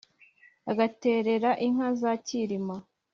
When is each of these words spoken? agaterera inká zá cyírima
agaterera 0.71 1.51
inká 1.65 1.89
zá 1.99 2.11
cyírima 2.25 2.77